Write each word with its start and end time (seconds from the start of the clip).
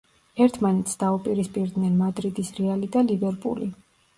ერთმანეთს 0.45 0.97
დაუპირისპირდნენ 1.03 1.99
მადრიდის 2.01 2.51
რეალი 2.61 2.91
და 2.97 3.05
ლივერპული. 3.13 3.71